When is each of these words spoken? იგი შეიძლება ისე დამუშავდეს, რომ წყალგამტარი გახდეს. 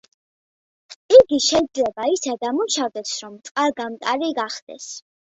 იგი 1.17 1.37
შეიძლება 1.47 2.05
ისე 2.13 2.33
დამუშავდეს, 2.45 3.13
რომ 3.27 3.37
წყალგამტარი 3.51 4.31
გახდეს. 4.41 4.89